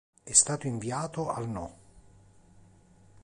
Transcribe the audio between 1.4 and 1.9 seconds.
No.